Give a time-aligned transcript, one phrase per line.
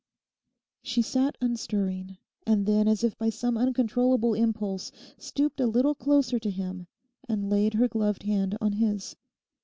[0.81, 2.17] She sat unstirring;
[2.47, 6.87] and then as if by some uncontrollable impulse stooped a little closer to him
[7.29, 9.15] and laid her gloved hand on his.